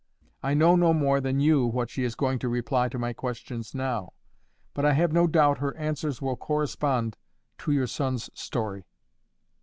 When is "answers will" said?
5.77-6.35